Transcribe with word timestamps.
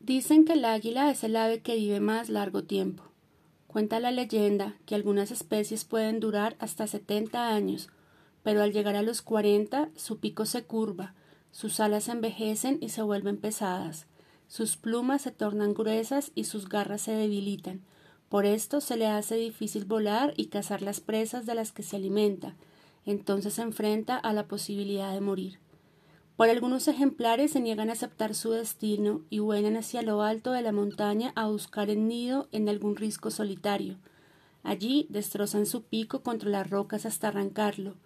Dicen 0.00 0.46
que 0.46 0.54
el 0.54 0.64
águila 0.64 1.10
es 1.10 1.22
el 1.24 1.36
ave 1.36 1.60
que 1.60 1.76
vive 1.76 2.00
más 2.00 2.30
largo 2.30 2.64
tiempo. 2.64 3.04
Cuenta 3.66 4.00
la 4.00 4.10
leyenda 4.10 4.76
que 4.86 4.94
algunas 4.94 5.30
especies 5.30 5.84
pueden 5.84 6.20
durar 6.20 6.56
hasta 6.58 6.86
70 6.86 7.48
años, 7.54 7.90
pero 8.42 8.62
al 8.62 8.72
llegar 8.72 8.96
a 8.96 9.02
los 9.02 9.20
40 9.20 9.90
su 9.96 10.18
pico 10.18 10.46
se 10.46 10.64
curva, 10.64 11.14
sus 11.52 11.80
alas 11.80 12.08
envejecen 12.08 12.78
y 12.80 12.88
se 12.88 13.02
vuelven 13.02 13.36
pesadas, 13.36 14.06
sus 14.48 14.78
plumas 14.78 15.20
se 15.20 15.32
tornan 15.32 15.74
gruesas 15.74 16.32
y 16.34 16.44
sus 16.44 16.68
garras 16.68 17.02
se 17.02 17.12
debilitan. 17.12 17.82
Por 18.30 18.46
esto 18.46 18.80
se 18.80 18.96
le 18.96 19.06
hace 19.06 19.36
difícil 19.36 19.84
volar 19.84 20.32
y 20.36 20.46
cazar 20.46 20.80
las 20.80 21.00
presas 21.00 21.44
de 21.44 21.54
las 21.54 21.72
que 21.72 21.82
se 21.82 21.96
alimenta. 21.96 22.56
Entonces 23.04 23.54
se 23.54 23.62
enfrenta 23.62 24.16
a 24.16 24.32
la 24.32 24.48
posibilidad 24.48 25.12
de 25.12 25.20
morir. 25.20 25.58
Por 26.40 26.48
algunos 26.48 26.88
ejemplares 26.88 27.50
se 27.50 27.60
niegan 27.60 27.90
a 27.90 27.92
aceptar 27.92 28.34
su 28.34 28.52
destino 28.52 29.20
y 29.28 29.40
vuelan 29.40 29.76
hacia 29.76 30.00
lo 30.00 30.22
alto 30.22 30.52
de 30.52 30.62
la 30.62 30.72
montaña 30.72 31.34
a 31.36 31.48
buscar 31.48 31.90
el 31.90 32.08
nido 32.08 32.48
en 32.50 32.66
algún 32.70 32.96
risco 32.96 33.30
solitario. 33.30 33.98
Allí 34.62 35.06
destrozan 35.10 35.66
su 35.66 35.82
pico 35.82 36.22
contra 36.22 36.48
las 36.48 36.70
rocas 36.70 37.04
hasta 37.04 37.28
arrancarlo. 37.28 37.96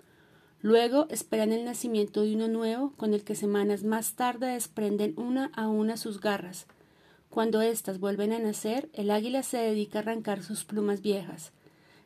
Luego 0.61 1.07
esperan 1.11 1.53
el 1.53 1.65
nacimiento 1.65 2.23
de 2.23 2.35
uno 2.35 2.49
nuevo, 2.49 2.93
con 2.97 3.15
el 3.15 3.23
que 3.23 3.37
semanas 3.37 3.85
más 3.85 4.15
tarde 4.17 4.49
desprenden 4.49 5.15
una 5.17 5.53
a 5.55 5.69
una 5.69 5.97
sus 5.97 6.21
garras. 6.21 6.67
Cuando 7.31 7.61
éstas 7.61 8.01
vuelven 8.01 8.33
a 8.33 8.41
nacer, 8.41 8.89
el 8.95 9.13
águila 9.13 9.45
se 9.45 9.59
dedica 9.59 10.01
a 10.01 10.03
arrancar 10.03 10.43
sus 10.43 10.65
plumas 10.65 11.03
viejas. 11.03 11.53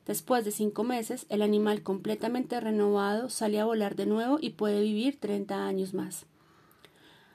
Después 0.08 0.42
de 0.46 0.52
cinco 0.52 0.84
meses, 0.84 1.26
el 1.28 1.42
animal 1.42 1.82
completamente 1.82 2.58
renovado 2.60 3.28
sale 3.28 3.60
a 3.60 3.66
volar 3.66 3.94
de 3.94 4.06
nuevo 4.06 4.38
y 4.40 4.50
puede 4.50 4.80
vivir 4.80 5.20
30 5.20 5.66
años 5.66 5.92
más. 5.92 6.24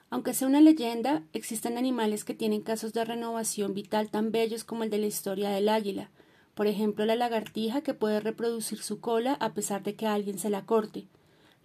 Aunque 0.09 0.33
sea 0.33 0.47
una 0.47 0.59
leyenda, 0.59 1.21
existen 1.33 1.77
animales 1.77 2.23
que 2.23 2.33
tienen 2.33 2.61
casos 2.61 2.91
de 2.91 3.05
renovación 3.05 3.75
vital 3.75 4.09
tan 4.09 4.31
bellos 4.31 4.63
como 4.63 4.83
el 4.83 4.89
de 4.89 4.97
la 4.97 5.05
historia 5.05 5.51
del 5.51 5.69
águila, 5.69 6.09
por 6.55 6.65
ejemplo 6.65 7.05
la 7.05 7.15
lagartija 7.15 7.81
que 7.81 7.93
puede 7.93 8.19
reproducir 8.19 8.81
su 8.81 8.99
cola 8.99 9.33
a 9.33 9.53
pesar 9.53 9.83
de 9.83 9.93
que 9.93 10.07
alguien 10.07 10.39
se 10.39 10.49
la 10.49 10.65
corte, 10.65 11.05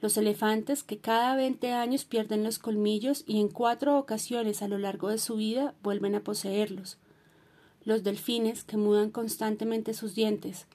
los 0.02 0.18
elefantes 0.18 0.82
que 0.82 0.98
cada 0.98 1.34
20 1.36 1.72
años 1.72 2.04
pierden 2.04 2.44
los 2.44 2.58
colmillos 2.58 3.24
y 3.26 3.40
en 3.40 3.48
cuatro 3.48 3.98
ocasiones 3.98 4.60
a 4.60 4.68
lo 4.68 4.76
largo 4.76 5.08
de 5.08 5.16
su 5.16 5.36
vida 5.36 5.74
vuelven 5.82 6.14
a 6.16 6.20
poseerlos, 6.20 6.98
los 7.82 8.02
delfines 8.02 8.62
que 8.62 8.76
mudan 8.76 9.10
constantemente 9.10 9.94
sus 9.94 10.14
dientes, 10.14 10.66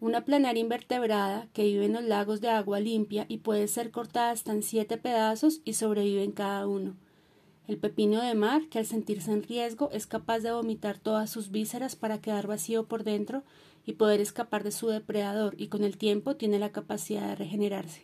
una 0.00 0.24
planaria 0.24 0.60
invertebrada 0.60 1.48
que 1.52 1.64
vive 1.64 1.86
en 1.86 1.94
los 1.94 2.04
lagos 2.04 2.40
de 2.40 2.50
agua 2.50 2.80
limpia 2.80 3.24
y 3.28 3.38
puede 3.38 3.66
ser 3.68 3.90
cortada 3.90 4.30
hasta 4.30 4.52
en 4.52 4.62
siete 4.62 4.98
pedazos 4.98 5.60
y 5.64 5.74
sobrevive 5.74 6.22
en 6.22 6.32
cada 6.32 6.66
uno. 6.66 6.96
El 7.66 7.78
pepino 7.78 8.22
de 8.22 8.34
mar, 8.34 8.68
que 8.68 8.78
al 8.78 8.86
sentirse 8.86 9.32
en 9.32 9.42
riesgo 9.42 9.90
es 9.92 10.06
capaz 10.06 10.40
de 10.40 10.52
vomitar 10.52 10.98
todas 10.98 11.30
sus 11.30 11.50
vísceras 11.50 11.96
para 11.96 12.20
quedar 12.20 12.46
vacío 12.46 12.86
por 12.86 13.02
dentro 13.02 13.42
y 13.84 13.94
poder 13.94 14.20
escapar 14.20 14.62
de 14.62 14.70
su 14.70 14.88
depredador 14.88 15.54
y 15.58 15.68
con 15.68 15.82
el 15.82 15.96
tiempo 15.96 16.36
tiene 16.36 16.58
la 16.58 16.70
capacidad 16.70 17.28
de 17.28 17.36
regenerarse. 17.36 18.02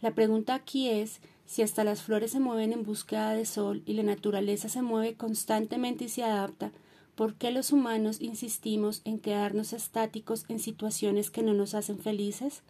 La 0.00 0.14
pregunta 0.14 0.54
aquí 0.54 0.88
es 0.88 1.20
si 1.46 1.62
hasta 1.62 1.84
las 1.84 2.02
flores 2.02 2.32
se 2.32 2.40
mueven 2.40 2.72
en 2.72 2.82
búsqueda 2.82 3.32
de 3.32 3.46
sol 3.46 3.82
y 3.86 3.92
la 3.92 4.02
naturaleza 4.02 4.68
se 4.68 4.82
mueve 4.82 5.14
constantemente 5.14 6.04
y 6.04 6.08
se 6.08 6.24
adapta, 6.24 6.72
¿Por 7.14 7.34
qué 7.34 7.52
los 7.52 7.72
humanos 7.72 8.20
insistimos 8.20 9.00
en 9.04 9.20
quedarnos 9.20 9.72
estáticos 9.72 10.44
en 10.48 10.58
situaciones 10.58 11.30
que 11.30 11.42
no 11.42 11.54
nos 11.54 11.74
hacen 11.74 11.98
felices? 11.98 12.62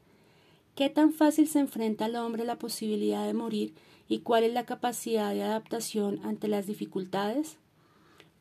¿Qué 0.74 0.90
tan 0.90 1.12
fácil 1.12 1.48
se 1.48 1.60
enfrenta 1.60 2.04
al 2.04 2.16
hombre 2.16 2.44
la 2.44 2.58
posibilidad 2.58 3.26
de 3.26 3.32
morir 3.32 3.74
y 4.06 4.18
cuál 4.20 4.44
es 4.44 4.52
la 4.52 4.66
capacidad 4.66 5.32
de 5.32 5.42
adaptación 5.42 6.20
ante 6.24 6.48
las 6.48 6.66
dificultades? 6.66 7.56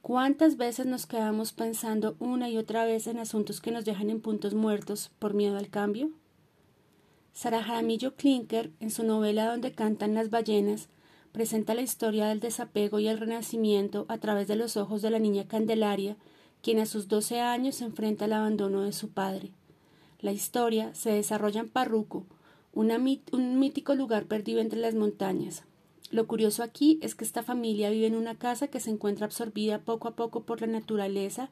¿Cuántas 0.01 0.57
veces 0.57 0.85
nos 0.85 1.05
quedamos 1.05 1.53
pensando 1.53 2.17
una 2.19 2.49
y 2.49 2.57
otra 2.57 2.83
vez 2.83 3.07
en 3.07 3.19
asuntos 3.19 3.61
que 3.61 3.71
nos 3.71 3.85
dejan 3.85 4.09
en 4.09 4.19
puntos 4.19 4.53
muertos 4.53 5.11
por 5.19 5.33
miedo 5.33 5.57
al 5.57 5.69
cambio? 5.69 6.11
Sara 7.31 7.63
Jaramillo 7.63 8.15
Klinker, 8.15 8.71
en 8.81 8.91
su 8.91 9.03
novela 9.03 9.45
Donde 9.45 9.71
cantan 9.71 10.13
las 10.13 10.29
ballenas, 10.29 10.89
presenta 11.33 11.73
la 11.73 11.81
historia 11.81 12.27
del 12.27 12.39
desapego 12.39 12.99
y 12.99 13.07
el 13.09 13.19
renacimiento 13.19 14.05
a 14.07 14.19
través 14.19 14.47
de 14.47 14.55
los 14.55 14.77
ojos 14.77 15.01
de 15.01 15.09
la 15.09 15.19
niña 15.19 15.47
Candelaria, 15.47 16.15
quien 16.61 16.79
a 16.79 16.85
sus 16.85 17.09
doce 17.09 17.41
años 17.41 17.75
se 17.75 17.83
enfrenta 17.83 18.25
al 18.25 18.33
abandono 18.33 18.83
de 18.83 18.93
su 18.93 19.09
padre. 19.09 19.51
La 20.21 20.31
historia 20.31 20.93
se 20.93 21.11
desarrolla 21.11 21.59
en 21.59 21.69
Parruco, 21.69 22.25
un 22.71 23.59
mítico 23.59 23.95
lugar 23.95 24.25
perdido 24.25 24.61
entre 24.61 24.79
las 24.79 24.95
montañas. 24.95 25.63
Lo 26.11 26.27
curioso 26.27 26.61
aquí 26.61 26.99
es 27.01 27.15
que 27.15 27.25
esta 27.25 27.41
familia 27.41 27.89
vive 27.89 28.05
en 28.05 28.15
una 28.15 28.35
casa 28.35 28.67
que 28.67 28.79
se 28.79 28.91
encuentra 28.91 29.25
absorbida 29.25 29.79
poco 29.79 30.07
a 30.07 30.15
poco 30.15 30.43
por 30.43 30.61
la 30.61 30.67
naturaleza, 30.67 31.49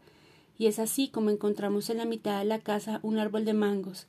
y 0.60 0.68
es 0.68 0.78
así 0.78 1.08
como 1.08 1.32
encontramos 1.32 1.90
en 1.90 1.98
la 1.98 2.06
mitad 2.06 2.38
de 2.38 2.46
la 2.46 2.60
casa 2.60 3.00
un 3.02 3.18
árbol 3.18 3.46
de 3.46 3.54
mangos, 3.54 4.06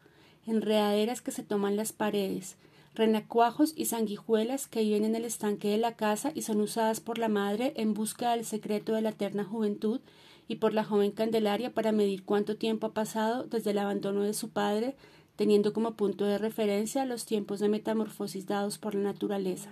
enredaderas 0.47 1.23
que 1.23 1.31
se 1.31 1.43
toman 1.43 1.77
las 1.77 1.93
paredes, 1.93 2.57
renacuajos 2.95 3.73
y 3.77 3.87
sanguijuelas 3.87 4.67
que 4.67 4.83
viven 4.83 5.05
en 5.05 5.15
el 5.15 5.25
estanque 5.25 5.69
de 5.69 5.79
la 5.79 5.97
casa 5.97 6.33
y 6.35 6.43
son 6.43 6.61
usadas 6.61 7.01
por 7.01 7.19
la 7.19 7.29
madre 7.29 7.73
en 7.77 7.95
busca 7.95 8.33
del 8.33 8.45
secreto 8.45 8.93
de 8.93 9.03
la 9.03 9.11
eterna 9.11 9.45
juventud 9.45 10.01
y 10.49 10.57
por 10.57 10.75
la 10.75 10.85
joven 10.85 11.13
Candelaria 11.13 11.73
para 11.73 11.93
medir 11.93 12.25
cuánto 12.25 12.57
tiempo 12.57 12.89
ha 12.89 12.93
pasado 12.95 13.45
desde 13.45 13.71
el 13.71 13.79
abandono 13.79 14.23
de 14.23 14.35
su 14.35 14.51
padre, 14.51 14.97
teniendo 15.37 15.73
como 15.73 15.95
punto 15.95 16.27
de 16.27 16.39
referencia 16.39 17.07
los 17.07 17.25
tiempos 17.25 17.61
de 17.61 17.69
metamorfosis 17.69 18.47
dados 18.47 18.79
por 18.79 18.95
la 18.95 19.03
naturaleza. 19.03 19.71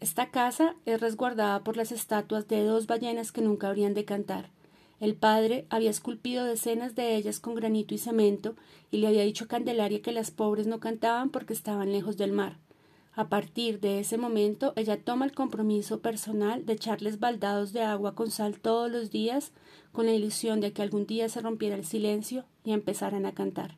Esta 0.00 0.30
casa 0.30 0.76
es 0.84 1.00
resguardada 1.00 1.64
por 1.64 1.76
las 1.76 1.90
estatuas 1.90 2.46
de 2.46 2.62
dos 2.62 2.86
ballenas 2.86 3.32
que 3.32 3.40
nunca 3.40 3.68
habrían 3.68 3.94
de 3.94 4.04
cantar. 4.04 4.50
El 5.00 5.14
padre 5.14 5.66
había 5.70 5.90
esculpido 5.90 6.44
decenas 6.44 6.94
de 6.94 7.14
ellas 7.14 7.38
con 7.38 7.54
granito 7.54 7.94
y 7.94 7.98
cemento 7.98 8.56
y 8.90 8.98
le 8.98 9.06
había 9.06 9.22
dicho 9.22 9.44
a 9.44 9.48
Candelaria 9.48 10.02
que 10.02 10.12
las 10.12 10.30
pobres 10.30 10.66
no 10.66 10.80
cantaban 10.80 11.30
porque 11.30 11.52
estaban 11.52 11.92
lejos 11.92 12.16
del 12.16 12.32
mar. 12.32 12.58
A 13.14 13.28
partir 13.28 13.80
de 13.80 14.00
ese 14.00 14.16
momento 14.16 14.72
ella 14.76 15.02
toma 15.02 15.24
el 15.24 15.32
compromiso 15.32 16.00
personal 16.00 16.66
de 16.66 16.74
echarles 16.74 17.18
baldados 17.18 17.72
de 17.72 17.82
agua 17.82 18.14
con 18.14 18.30
sal 18.30 18.60
todos 18.60 18.90
los 18.90 19.10
días 19.10 19.52
con 19.92 20.06
la 20.06 20.12
ilusión 20.12 20.60
de 20.60 20.72
que 20.72 20.82
algún 20.82 21.06
día 21.06 21.28
se 21.28 21.40
rompiera 21.40 21.76
el 21.76 21.84
silencio 21.84 22.44
y 22.64 22.72
empezaran 22.72 23.26
a 23.26 23.34
cantar. 23.34 23.76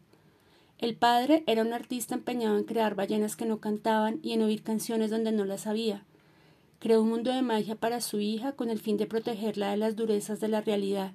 El 0.79 0.97
padre 0.97 1.45
era 1.47 1.63
un 1.63 1.75
artista 1.75 2.15
empeñado 2.15 2.57
en 2.57 2.65
crear 2.65 2.95
ballenas 2.95 3.37
que 3.37 3.45
no 3.45 3.61
cantaban 3.61 4.19
y 4.23 4.33
en 4.33 4.43
oír 4.43 4.63
canciones 4.63 5.11
donde 5.11 5.33
no 5.33 5.45
las 5.45 5.67
había. 5.67 6.05
Creó 6.81 7.03
un 7.03 7.11
mundo 7.11 7.31
de 7.31 7.43
magia 7.43 7.75
para 7.75 8.01
su 8.01 8.21
hija 8.21 8.53
con 8.53 8.71
el 8.71 8.79
fin 8.79 8.97
de 8.97 9.05
protegerla 9.05 9.71
de 9.71 9.77
las 9.77 9.97
durezas 9.97 10.41
de 10.41 10.49
la 10.49 10.63
realidad, 10.63 11.13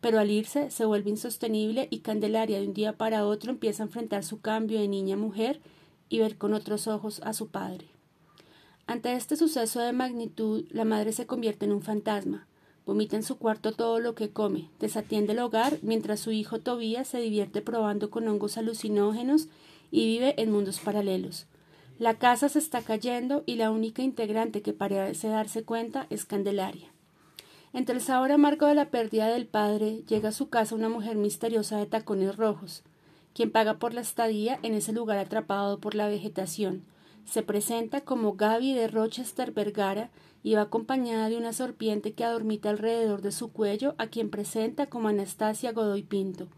pero 0.00 0.18
al 0.18 0.30
irse 0.30 0.70
se 0.70 0.86
vuelve 0.86 1.10
insostenible 1.10 1.86
y 1.90 1.98
Candelaria 1.98 2.58
de 2.58 2.66
un 2.66 2.72
día 2.72 2.96
para 2.96 3.26
otro 3.26 3.50
empieza 3.50 3.82
a 3.82 3.86
enfrentar 3.86 4.24
su 4.24 4.40
cambio 4.40 4.80
de 4.80 4.88
niña 4.88 5.16
a 5.16 5.18
mujer 5.18 5.60
y 6.08 6.20
ver 6.20 6.38
con 6.38 6.54
otros 6.54 6.88
ojos 6.88 7.20
a 7.24 7.34
su 7.34 7.48
padre. 7.48 7.88
Ante 8.86 9.12
este 9.12 9.36
suceso 9.36 9.80
de 9.80 9.92
magnitud, 9.92 10.64
la 10.70 10.86
madre 10.86 11.12
se 11.12 11.26
convierte 11.26 11.66
en 11.66 11.72
un 11.72 11.82
fantasma, 11.82 12.46
vomita 12.86 13.14
en 13.14 13.22
su 13.22 13.36
cuarto 13.36 13.72
todo 13.72 14.00
lo 14.00 14.14
que 14.14 14.30
come, 14.30 14.70
desatiende 14.80 15.34
el 15.34 15.40
hogar 15.40 15.78
mientras 15.82 16.20
su 16.20 16.32
hijo 16.32 16.60
Tobías 16.60 17.06
se 17.06 17.18
divierte 17.18 17.60
probando 17.60 18.10
con 18.10 18.26
hongos 18.28 18.56
alucinógenos 18.56 19.48
y 19.90 20.06
vive 20.06 20.40
en 20.40 20.50
mundos 20.50 20.80
paralelos. 20.80 21.46
La 22.02 22.14
casa 22.14 22.48
se 22.48 22.58
está 22.58 22.82
cayendo 22.82 23.44
y 23.46 23.54
la 23.54 23.70
única 23.70 24.02
integrante 24.02 24.60
que 24.60 24.72
parece 24.72 25.28
darse 25.28 25.62
cuenta 25.62 26.08
es 26.10 26.24
Candelaria. 26.24 26.88
Entre 27.72 27.94
el 27.94 28.00
sabor 28.00 28.32
amargo 28.32 28.66
de 28.66 28.74
la 28.74 28.90
pérdida 28.90 29.28
del 29.28 29.46
padre, 29.46 30.02
llega 30.08 30.30
a 30.30 30.32
su 30.32 30.48
casa 30.48 30.74
una 30.74 30.88
mujer 30.88 31.14
misteriosa 31.14 31.78
de 31.78 31.86
tacones 31.86 32.36
rojos, 32.36 32.82
quien 33.34 33.52
paga 33.52 33.74
por 33.74 33.94
la 33.94 34.00
estadía 34.00 34.58
en 34.64 34.74
ese 34.74 34.92
lugar 34.92 35.16
atrapado 35.18 35.78
por 35.78 35.94
la 35.94 36.08
vegetación. 36.08 36.82
Se 37.24 37.44
presenta 37.44 38.00
como 38.00 38.34
Gaby 38.34 38.74
de 38.74 38.88
Rochester 38.88 39.52
Vergara 39.52 40.10
y 40.42 40.54
va 40.54 40.62
acompañada 40.62 41.28
de 41.28 41.36
una 41.36 41.52
serpiente 41.52 42.14
que 42.14 42.24
adormita 42.24 42.70
alrededor 42.70 43.22
de 43.22 43.30
su 43.30 43.52
cuello, 43.52 43.94
a 43.98 44.08
quien 44.08 44.28
presenta 44.28 44.86
como 44.86 45.06
Anastasia 45.06 45.70
Godoy 45.70 46.02
Pinto. 46.02 46.48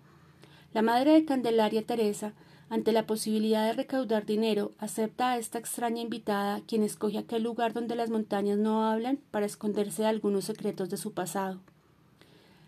La 0.72 0.80
madre 0.80 1.12
de 1.12 1.26
Candelaria 1.26 1.82
Teresa 1.82 2.32
ante 2.74 2.90
la 2.90 3.06
posibilidad 3.06 3.66
de 3.66 3.72
recaudar 3.72 4.26
dinero, 4.26 4.72
acepta 4.78 5.30
a 5.30 5.38
esta 5.38 5.58
extraña 5.58 6.02
invitada, 6.02 6.60
quien 6.66 6.82
escoge 6.82 7.18
aquel 7.18 7.44
lugar 7.44 7.72
donde 7.72 7.94
las 7.94 8.10
montañas 8.10 8.58
no 8.58 8.84
hablan 8.84 9.20
para 9.30 9.46
esconderse 9.46 10.02
de 10.02 10.08
algunos 10.08 10.44
secretos 10.46 10.90
de 10.90 10.96
su 10.96 11.12
pasado. 11.12 11.60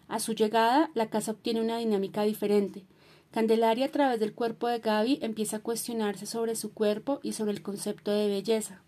A 0.06 0.20
su 0.20 0.32
llegada, 0.34 0.90
la 0.94 1.10
casa 1.10 1.32
obtiene 1.32 1.60
una 1.60 1.78
dinámica 1.78 2.22
diferente. 2.22 2.84
Candelaria, 3.32 3.86
a 3.86 3.90
través 3.90 4.20
del 4.20 4.32
cuerpo 4.32 4.68
de 4.68 4.78
Gaby, 4.78 5.18
empieza 5.22 5.56
a 5.56 5.60
cuestionarse 5.60 6.26
sobre 6.26 6.54
su 6.54 6.72
cuerpo 6.72 7.18
y 7.24 7.32
sobre 7.32 7.50
el 7.50 7.62
concepto 7.62 8.12
de 8.12 8.28
belleza. 8.28 8.82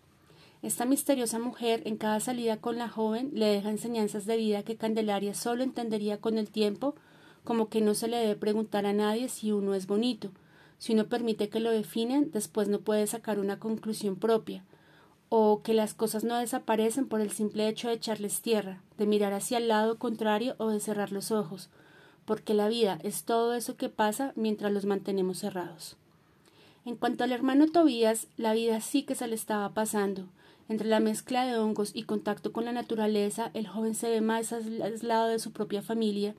Esta 0.62 0.84
misteriosa 0.84 1.40
mujer, 1.40 1.82
en 1.84 1.96
cada 1.96 2.20
salida 2.20 2.58
con 2.58 2.78
la 2.78 2.88
joven, 2.88 3.32
le 3.34 3.46
deja 3.46 3.70
enseñanzas 3.70 4.24
de 4.24 4.36
vida 4.36 4.62
que 4.62 4.76
Candelaria 4.76 5.34
solo 5.34 5.64
entendería 5.64 6.20
con 6.20 6.38
el 6.38 6.48
tiempo, 6.48 6.94
como 7.42 7.68
que 7.68 7.80
no 7.80 7.94
se 7.94 8.06
le 8.06 8.18
debe 8.18 8.36
preguntar 8.36 8.86
a 8.86 8.92
nadie 8.92 9.28
si 9.28 9.50
uno 9.50 9.74
es 9.74 9.88
bonito, 9.88 10.30
si 10.78 10.92
uno 10.92 11.08
permite 11.08 11.48
que 11.48 11.60
lo 11.60 11.70
definan, 11.70 12.30
después 12.30 12.68
no 12.68 12.80
puede 12.80 13.06
sacar 13.06 13.38
una 13.38 13.58
conclusión 13.58 14.16
propia. 14.16 14.64
o 15.30 15.60
que 15.62 15.74
las 15.74 15.92
cosas 15.92 16.24
no 16.24 16.38
desaparecen 16.38 17.06
por 17.06 17.20
el 17.20 17.30
simple 17.30 17.68
hecho 17.68 17.88
de 17.88 17.94
echarles 17.94 18.40
tierra, 18.40 18.80
de 18.96 19.04
mirar 19.06 19.34
hacia 19.34 19.58
el 19.58 19.68
lado 19.68 19.98
contrario 19.98 20.54
o 20.56 20.68
de 20.70 20.80
cerrar 20.80 21.12
los 21.12 21.32
ojos, 21.32 21.68
porque 22.24 22.54
la 22.54 22.68
vida 22.68 22.98
es 23.02 23.24
todo 23.24 23.52
eso 23.52 23.76
que 23.76 23.90
pasa 23.90 24.32
mientras 24.36 24.72
los 24.72 24.86
mantenemos 24.86 25.38
cerrados. 25.38 25.96
En 26.86 26.96
cuanto 26.96 27.24
al 27.24 27.32
hermano 27.32 27.66
Tobías, 27.66 28.28
la 28.38 28.54
vida 28.54 28.80
sí 28.80 29.02
que 29.02 29.14
se 29.14 29.26
le 29.26 29.34
estaba 29.34 29.68
pasando. 29.74 30.24
Entre 30.70 30.88
la 30.88 31.00
mezcla 31.00 31.44
de 31.44 31.58
hongos 31.58 31.90
y 31.94 32.04
contacto 32.04 32.52
con 32.52 32.64
la 32.64 32.72
naturaleza, 32.72 33.50
el 33.52 33.66
joven 33.66 33.94
se 33.94 34.08
ve 34.08 34.22
más 34.22 34.52
aislado 34.54 35.28
de 35.28 35.38
su 35.38 35.52
propia 35.52 35.82
familia, 35.82 36.34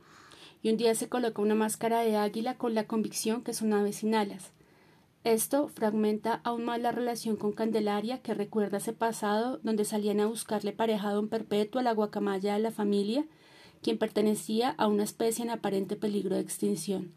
y 0.62 0.70
un 0.70 0.78
día 0.78 0.96
se 0.96 1.10
coloca 1.10 1.42
una 1.42 1.56
máscara 1.56 2.02
de 2.02 2.18
águila 2.18 2.56
con 2.58 2.74
la 2.74 2.86
convicción 2.86 3.44
que 3.44 3.54
son 3.54 3.74
aves 3.74 3.98
sin 3.98 4.16
alas. 4.16 4.52
Esto 5.24 5.68
fragmenta 5.68 6.40
aún 6.44 6.64
más 6.64 6.80
la 6.80 6.92
relación 6.92 7.36
con 7.36 7.52
Candelaria, 7.52 8.22
que 8.22 8.34
recuerda 8.34 8.78
ese 8.78 8.94
pasado 8.94 9.60
donde 9.64 9.86
salían 9.86 10.22
a 10.22 10.28
buscarle 10.28 10.72
pareja 10.72 11.10
a 11.10 11.14
don 11.14 11.28
Perpetuo, 11.28 11.82
la 11.82 11.94
guacamaya 11.94 12.54
de 12.54 12.60
la 12.60 12.72
familia, 12.72 13.26
quien 13.82 13.98
pertenecía 13.98 14.70
a 14.78 14.88
una 14.88 15.04
especie 15.04 15.44
en 15.44 15.52
aparente 15.52 15.96
peligro 15.96 16.36
de 16.36 16.42
extinción. 16.42 17.12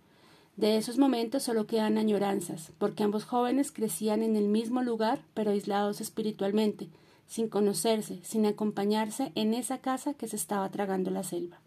De 0.56 0.76
esos 0.76 0.98
momentos 0.98 1.44
solo 1.44 1.66
quedan 1.66 1.96
añoranzas, 1.96 2.72
porque 2.78 3.04
ambos 3.04 3.24
jóvenes 3.24 3.72
crecían 3.72 4.22
en 4.22 4.36
el 4.36 4.48
mismo 4.48 4.82
lugar, 4.82 5.20
pero 5.32 5.52
aislados 5.52 6.00
espiritualmente, 6.00 6.88
sin 7.26 7.48
conocerse, 7.48 8.20
sin 8.22 8.44
acompañarse 8.44 9.32
en 9.34 9.54
esa 9.54 9.78
casa 9.78 10.12
que 10.12 10.28
se 10.28 10.36
estaba 10.36 10.68
tragando 10.70 11.10
la 11.10 11.22
selva. 11.22 11.61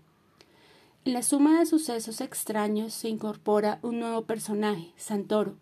En 1.06 1.14
la 1.14 1.22
suma 1.22 1.60
de 1.60 1.68
sucesos 1.68 2.20
extraños 2.20 2.92
se 2.92 3.10
incorpora 3.10 3.78
un 3.84 4.00
nuevo 4.00 4.24
personaje, 4.24 4.92
Santoro, 4.98 5.56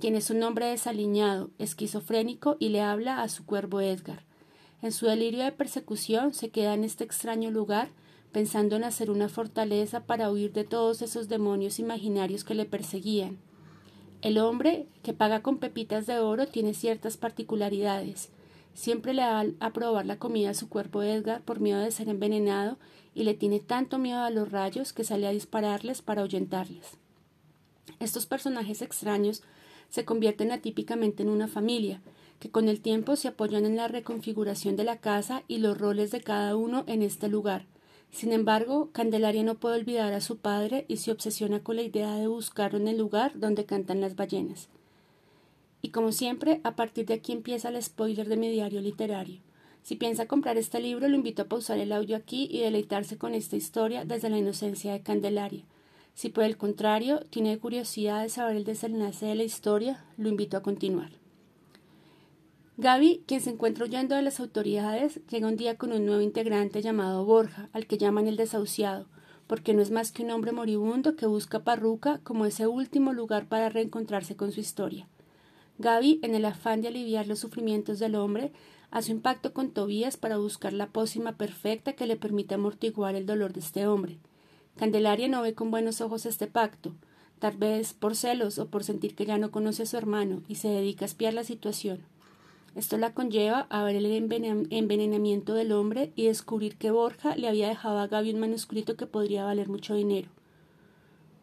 quien 0.00 0.16
es 0.16 0.30
un 0.30 0.42
hombre 0.42 0.66
desaliñado, 0.66 1.50
esquizofrénico 1.60 2.56
y 2.58 2.70
le 2.70 2.80
habla 2.80 3.22
a 3.22 3.28
su 3.28 3.46
cuervo 3.46 3.80
Edgar. 3.80 4.24
En 4.82 4.90
su 4.90 5.06
delirio 5.06 5.44
de 5.44 5.52
persecución 5.52 6.34
se 6.34 6.48
queda 6.48 6.74
en 6.74 6.82
este 6.82 7.04
extraño 7.04 7.52
lugar 7.52 7.90
pensando 8.32 8.74
en 8.74 8.82
hacer 8.82 9.12
una 9.12 9.28
fortaleza 9.28 10.06
para 10.06 10.28
huir 10.28 10.52
de 10.52 10.64
todos 10.64 11.02
esos 11.02 11.28
demonios 11.28 11.78
imaginarios 11.78 12.42
que 12.42 12.56
le 12.56 12.64
perseguían. 12.64 13.38
El 14.22 14.38
hombre 14.38 14.88
que 15.04 15.12
paga 15.12 15.40
con 15.40 15.58
pepitas 15.58 16.08
de 16.08 16.18
oro 16.18 16.48
tiene 16.48 16.74
ciertas 16.74 17.16
particularidades. 17.16 18.32
Siempre 18.74 19.14
le 19.14 19.22
da 19.22 19.44
a 19.60 19.72
probar 19.72 20.06
la 20.06 20.18
comida 20.18 20.50
a 20.50 20.54
su 20.54 20.68
cuerpo 20.68 21.02
Edgar 21.02 21.42
por 21.42 21.60
miedo 21.60 21.80
de 21.80 21.90
ser 21.90 22.08
envenenado 22.08 22.78
y 23.14 23.24
le 23.24 23.34
tiene 23.34 23.60
tanto 23.60 23.98
miedo 23.98 24.22
a 24.22 24.30
los 24.30 24.50
rayos 24.50 24.92
que 24.92 25.04
sale 25.04 25.26
a 25.26 25.32
dispararles 25.32 26.02
para 26.02 26.22
ahuyentarles. 26.22 26.96
Estos 27.98 28.26
personajes 28.26 28.82
extraños 28.82 29.42
se 29.90 30.04
convierten 30.04 30.52
atípicamente 30.52 31.22
en 31.22 31.28
una 31.28 31.48
familia, 31.48 32.00
que 32.38 32.50
con 32.50 32.68
el 32.68 32.80
tiempo 32.80 33.16
se 33.16 33.28
apoyan 33.28 33.66
en 33.66 33.76
la 33.76 33.88
reconfiguración 33.88 34.76
de 34.76 34.84
la 34.84 34.96
casa 34.96 35.42
y 35.46 35.58
los 35.58 35.76
roles 35.76 36.10
de 36.10 36.22
cada 36.22 36.56
uno 36.56 36.84
en 36.86 37.02
este 37.02 37.28
lugar. 37.28 37.66
Sin 38.10 38.32
embargo, 38.32 38.90
Candelaria 38.92 39.42
no 39.42 39.56
puede 39.56 39.76
olvidar 39.76 40.12
a 40.14 40.20
su 40.20 40.38
padre 40.38 40.84
y 40.88 40.96
se 40.96 41.12
obsesiona 41.12 41.62
con 41.62 41.76
la 41.76 41.82
idea 41.82 42.14
de 42.14 42.26
buscarlo 42.26 42.78
en 42.78 42.88
el 42.88 42.98
lugar 42.98 43.38
donde 43.38 43.66
cantan 43.66 44.00
las 44.00 44.16
ballenas. 44.16 44.68
Y 45.82 45.90
como 45.90 46.12
siempre, 46.12 46.60
a 46.64 46.76
partir 46.76 47.06
de 47.06 47.14
aquí 47.14 47.32
empieza 47.32 47.68
el 47.68 47.82
spoiler 47.82 48.28
de 48.28 48.36
mi 48.36 48.50
diario 48.50 48.80
literario. 48.80 49.40
Si 49.82 49.96
piensa 49.96 50.26
comprar 50.26 50.58
este 50.58 50.80
libro, 50.80 51.08
lo 51.08 51.16
invito 51.16 51.42
a 51.42 51.48
pausar 51.48 51.78
el 51.78 51.92
audio 51.92 52.16
aquí 52.16 52.48
y 52.50 52.60
deleitarse 52.60 53.16
con 53.16 53.34
esta 53.34 53.56
historia 53.56 54.04
desde 54.04 54.28
la 54.28 54.38
inocencia 54.38 54.92
de 54.92 55.02
Candelaria. 55.02 55.64
Si 56.14 56.28
por 56.28 56.44
el 56.44 56.56
contrario 56.56 57.20
tiene 57.30 57.58
curiosidad 57.58 58.22
de 58.22 58.28
saber 58.28 58.56
el 58.56 58.64
desenlace 58.64 59.26
de 59.26 59.34
la 59.34 59.42
historia, 59.42 60.04
lo 60.18 60.28
invito 60.28 60.56
a 60.56 60.62
continuar. 60.62 61.12
Gaby, 62.76 63.24
quien 63.26 63.40
se 63.40 63.50
encuentra 63.50 63.84
huyendo 63.84 64.16
de 64.16 64.22
las 64.22 64.40
autoridades, 64.40 65.20
llega 65.28 65.48
un 65.48 65.56
día 65.56 65.76
con 65.76 65.92
un 65.92 66.06
nuevo 66.06 66.22
integrante 66.22 66.82
llamado 66.82 67.24
Borja, 67.24 67.68
al 67.72 67.86
que 67.86 67.98
llaman 67.98 68.26
el 68.26 68.36
desahuciado, 68.36 69.06
porque 69.46 69.74
no 69.74 69.82
es 69.82 69.90
más 69.90 70.12
que 70.12 70.22
un 70.22 70.30
hombre 70.30 70.52
moribundo 70.52 71.16
que 71.16 71.26
busca 71.26 71.64
Parruca 71.64 72.20
como 72.22 72.46
ese 72.46 72.66
último 72.66 73.12
lugar 73.12 73.48
para 73.48 73.68
reencontrarse 73.68 74.36
con 74.36 74.52
su 74.52 74.60
historia. 74.60 75.08
Gaby, 75.80 76.20
en 76.22 76.34
el 76.34 76.44
afán 76.44 76.82
de 76.82 76.88
aliviar 76.88 77.26
los 77.26 77.38
sufrimientos 77.38 77.98
del 77.98 78.14
hombre, 78.14 78.52
hace 78.90 79.12
un 79.12 79.20
pacto 79.20 79.54
con 79.54 79.70
Tobías 79.70 80.18
para 80.18 80.36
buscar 80.36 80.74
la 80.74 80.88
pócima 80.88 81.32
perfecta 81.32 81.94
que 81.94 82.06
le 82.06 82.16
permita 82.16 82.56
amortiguar 82.56 83.14
el 83.14 83.24
dolor 83.24 83.54
de 83.54 83.60
este 83.60 83.86
hombre. 83.86 84.18
Candelaria 84.76 85.28
no 85.28 85.40
ve 85.40 85.54
con 85.54 85.70
buenos 85.70 86.00
ojos 86.00 86.26
este 86.26 86.46
pacto, 86.46 86.92
tal 87.38 87.56
vez 87.56 87.94
por 87.94 88.14
celos 88.14 88.58
o 88.58 88.66
por 88.66 88.84
sentir 88.84 89.14
que 89.14 89.24
ya 89.24 89.38
no 89.38 89.50
conoce 89.50 89.84
a 89.84 89.86
su 89.86 89.96
hermano 89.96 90.42
y 90.48 90.56
se 90.56 90.68
dedica 90.68 91.04
a 91.04 91.06
espiar 91.06 91.32
la 91.32 91.44
situación. 91.44 92.00
Esto 92.76 92.98
la 92.98 93.14
conlleva 93.14 93.66
a 93.70 93.82
ver 93.82 93.96
el 93.96 94.06
envenenamiento 94.06 95.54
del 95.54 95.72
hombre 95.72 96.12
y 96.14 96.26
descubrir 96.26 96.76
que 96.76 96.90
Borja 96.90 97.34
le 97.36 97.48
había 97.48 97.68
dejado 97.68 97.98
a 97.98 98.06
Gaby 98.06 98.34
un 98.34 98.40
manuscrito 98.40 98.96
que 98.96 99.06
podría 99.06 99.44
valer 99.44 99.68
mucho 99.68 99.94
dinero. 99.94 100.28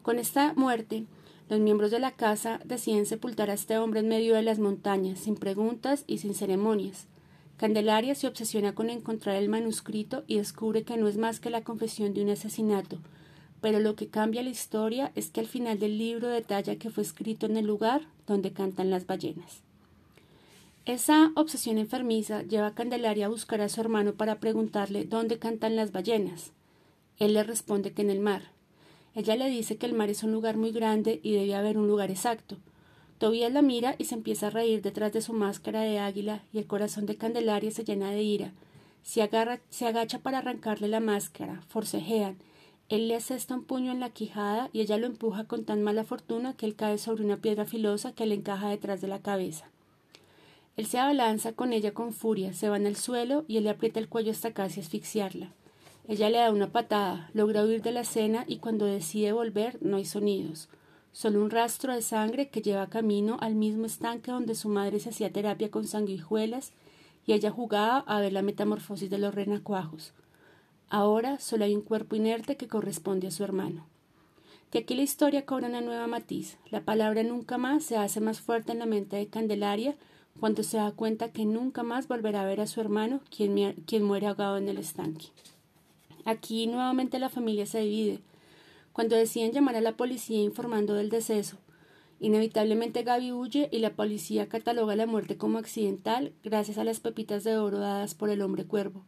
Con 0.02 0.18
esta 0.18 0.54
muerte, 0.54 1.04
los 1.48 1.60
miembros 1.60 1.90
de 1.90 1.98
la 1.98 2.12
casa 2.12 2.60
deciden 2.64 3.06
sepultar 3.06 3.50
a 3.50 3.54
este 3.54 3.78
hombre 3.78 4.00
en 4.00 4.08
medio 4.08 4.34
de 4.34 4.42
las 4.42 4.58
montañas, 4.58 5.18
sin 5.20 5.36
preguntas 5.36 6.04
y 6.06 6.18
sin 6.18 6.34
ceremonias. 6.34 7.06
Candelaria 7.56 8.14
se 8.14 8.28
obsesiona 8.28 8.74
con 8.74 8.90
encontrar 8.90 9.36
el 9.36 9.48
manuscrito 9.48 10.24
y 10.26 10.36
descubre 10.36 10.84
que 10.84 10.96
no 10.96 11.08
es 11.08 11.16
más 11.16 11.40
que 11.40 11.50
la 11.50 11.62
confesión 11.62 12.14
de 12.14 12.22
un 12.22 12.30
asesinato, 12.30 12.98
pero 13.60 13.80
lo 13.80 13.96
que 13.96 14.08
cambia 14.08 14.42
la 14.42 14.50
historia 14.50 15.10
es 15.14 15.30
que 15.30 15.40
al 15.40 15.46
final 15.46 15.78
del 15.78 15.98
libro 15.98 16.28
detalla 16.28 16.76
que 16.76 16.90
fue 16.90 17.02
escrito 17.02 17.46
en 17.46 17.56
el 17.56 17.66
lugar 17.66 18.02
donde 18.26 18.52
cantan 18.52 18.90
las 18.90 19.06
ballenas. 19.06 19.62
Esa 20.84 21.32
obsesión 21.34 21.78
enfermiza 21.78 22.42
lleva 22.42 22.68
a 22.68 22.74
Candelaria 22.74 23.26
a 23.26 23.30
buscar 23.30 23.60
a 23.60 23.68
su 23.68 23.80
hermano 23.80 24.14
para 24.14 24.38
preguntarle 24.38 25.04
dónde 25.04 25.38
cantan 25.38 25.76
las 25.76 25.92
ballenas. 25.92 26.52
Él 27.18 27.34
le 27.34 27.42
responde 27.42 27.92
que 27.92 28.02
en 28.02 28.10
el 28.10 28.20
mar. 28.20 28.52
Ella 29.18 29.34
le 29.34 29.50
dice 29.50 29.78
que 29.78 29.86
el 29.86 29.94
mar 29.94 30.10
es 30.10 30.22
un 30.22 30.30
lugar 30.30 30.56
muy 30.56 30.70
grande 30.70 31.18
y 31.24 31.32
debe 31.32 31.56
haber 31.56 31.76
un 31.76 31.88
lugar 31.88 32.08
exacto. 32.08 32.56
Tobías 33.18 33.52
la 33.52 33.62
mira 33.62 33.96
y 33.98 34.04
se 34.04 34.14
empieza 34.14 34.46
a 34.46 34.50
reír 34.50 34.80
detrás 34.80 35.12
de 35.12 35.22
su 35.22 35.32
máscara 35.32 35.80
de 35.80 35.98
águila 35.98 36.44
y 36.52 36.58
el 36.58 36.68
corazón 36.68 37.04
de 37.04 37.16
Candelaria 37.16 37.72
se 37.72 37.82
llena 37.82 38.12
de 38.12 38.22
ira. 38.22 38.52
Se, 39.02 39.20
agarra, 39.20 39.58
se 39.70 39.88
agacha 39.88 40.20
para 40.20 40.38
arrancarle 40.38 40.86
la 40.86 41.00
máscara, 41.00 41.62
forcejean, 41.66 42.38
él 42.88 43.08
le 43.08 43.16
asesta 43.16 43.56
un 43.56 43.64
puño 43.64 43.90
en 43.90 43.98
la 43.98 44.10
quijada 44.10 44.70
y 44.72 44.82
ella 44.82 44.98
lo 44.98 45.06
empuja 45.06 45.48
con 45.48 45.64
tan 45.64 45.82
mala 45.82 46.04
fortuna 46.04 46.56
que 46.56 46.66
él 46.66 46.76
cae 46.76 46.96
sobre 46.96 47.24
una 47.24 47.38
piedra 47.38 47.64
filosa 47.64 48.12
que 48.12 48.24
le 48.24 48.36
encaja 48.36 48.68
detrás 48.68 49.00
de 49.00 49.08
la 49.08 49.20
cabeza. 49.20 49.68
Él 50.76 50.86
se 50.86 51.00
abalanza 51.00 51.54
con 51.54 51.72
ella 51.72 51.92
con 51.92 52.12
furia, 52.12 52.52
se 52.52 52.68
va 52.68 52.76
en 52.76 52.86
el 52.86 52.94
suelo 52.94 53.44
y 53.48 53.56
él 53.56 53.64
le 53.64 53.70
aprieta 53.70 53.98
el 53.98 54.08
cuello 54.08 54.30
hasta 54.30 54.54
casi 54.54 54.78
asfixiarla. 54.78 55.52
Ella 56.08 56.30
le 56.30 56.38
da 56.38 56.50
una 56.50 56.72
patada, 56.72 57.28
logra 57.34 57.62
huir 57.62 57.82
de 57.82 57.92
la 57.92 58.00
escena 58.00 58.46
y 58.48 58.60
cuando 58.60 58.86
decide 58.86 59.32
volver 59.32 59.76
no 59.82 59.98
hay 59.98 60.06
sonidos, 60.06 60.70
solo 61.12 61.42
un 61.42 61.50
rastro 61.50 61.92
de 61.92 62.00
sangre 62.00 62.48
que 62.48 62.62
lleva 62.62 62.88
camino 62.88 63.36
al 63.42 63.54
mismo 63.54 63.84
estanque 63.84 64.30
donde 64.30 64.54
su 64.54 64.70
madre 64.70 65.00
se 65.00 65.10
hacía 65.10 65.30
terapia 65.30 65.70
con 65.70 65.86
sanguijuelas 65.86 66.72
y 67.26 67.34
ella 67.34 67.50
jugaba 67.50 67.98
a 68.06 68.20
ver 68.20 68.32
la 68.32 68.40
metamorfosis 68.40 69.10
de 69.10 69.18
los 69.18 69.34
renacuajos. 69.34 70.14
Ahora 70.88 71.38
solo 71.40 71.66
hay 71.66 71.76
un 71.76 71.82
cuerpo 71.82 72.16
inerte 72.16 72.56
que 72.56 72.68
corresponde 72.68 73.26
a 73.26 73.30
su 73.30 73.44
hermano. 73.44 73.84
De 74.72 74.78
aquí 74.78 74.94
la 74.94 75.02
historia 75.02 75.44
cobra 75.44 75.68
una 75.68 75.82
nueva 75.82 76.06
matiz. 76.06 76.56
La 76.70 76.80
palabra 76.80 77.22
nunca 77.22 77.58
más 77.58 77.84
se 77.84 77.98
hace 77.98 78.22
más 78.22 78.40
fuerte 78.40 78.72
en 78.72 78.78
la 78.78 78.86
mente 78.86 79.16
de 79.16 79.26
Candelaria 79.26 79.94
cuando 80.40 80.62
se 80.62 80.78
da 80.78 80.90
cuenta 80.90 81.32
que 81.32 81.44
nunca 81.44 81.82
más 81.82 82.08
volverá 82.08 82.40
a 82.40 82.46
ver 82.46 82.62
a 82.62 82.66
su 82.66 82.80
hermano, 82.80 83.20
quien, 83.28 83.74
quien 83.84 84.04
muere 84.04 84.26
ahogado 84.26 84.56
en 84.56 84.70
el 84.70 84.78
estanque. 84.78 85.26
Aquí 86.28 86.66
nuevamente 86.66 87.18
la 87.18 87.30
familia 87.30 87.64
se 87.64 87.80
divide. 87.80 88.20
Cuando 88.92 89.16
deciden 89.16 89.52
llamar 89.52 89.76
a 89.76 89.80
la 89.80 89.96
policía 89.96 90.42
informando 90.42 90.92
del 90.92 91.08
deceso, 91.08 91.56
inevitablemente 92.20 93.02
Gaby 93.02 93.32
huye 93.32 93.70
y 93.72 93.78
la 93.78 93.94
policía 93.94 94.46
cataloga 94.46 94.94
la 94.94 95.06
muerte 95.06 95.38
como 95.38 95.56
accidental 95.56 96.34
gracias 96.44 96.76
a 96.76 96.84
las 96.84 97.00
pepitas 97.00 97.44
de 97.44 97.56
oro 97.56 97.78
dadas 97.78 98.14
por 98.14 98.28
el 98.28 98.42
hombre 98.42 98.66
cuervo. 98.66 99.06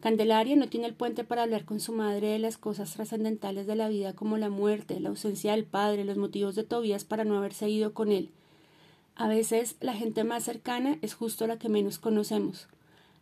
Candelaria 0.00 0.56
no 0.56 0.68
tiene 0.68 0.88
el 0.88 0.94
puente 0.94 1.22
para 1.22 1.44
hablar 1.44 1.64
con 1.64 1.78
su 1.78 1.92
madre 1.92 2.26
de 2.30 2.40
las 2.40 2.58
cosas 2.58 2.92
trascendentales 2.92 3.68
de 3.68 3.76
la 3.76 3.88
vida 3.88 4.14
como 4.14 4.36
la 4.36 4.50
muerte, 4.50 4.98
la 4.98 5.10
ausencia 5.10 5.52
del 5.52 5.64
padre, 5.64 6.04
los 6.04 6.16
motivos 6.16 6.56
de 6.56 6.64
Tobías 6.64 7.04
para 7.04 7.22
no 7.22 7.38
haberse 7.38 7.68
ido 7.68 7.94
con 7.94 8.10
él. 8.10 8.32
A 9.14 9.28
veces 9.28 9.76
la 9.78 9.94
gente 9.94 10.24
más 10.24 10.42
cercana 10.42 10.98
es 11.02 11.14
justo 11.14 11.46
la 11.46 11.60
que 11.60 11.68
menos 11.68 12.00
conocemos. 12.00 12.66